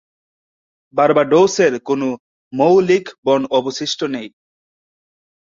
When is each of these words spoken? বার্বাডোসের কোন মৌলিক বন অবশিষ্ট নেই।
বার্বাডোসের 0.93 1.73
কোন 1.87 2.01
মৌলিক 2.53 3.05
বন 3.25 3.41
অবশিষ্ট 3.57 3.99
নেই। 4.15 4.27